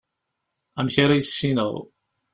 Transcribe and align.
Amak 0.79 0.95
ara 1.03 1.15
issineɣ? 1.21 1.73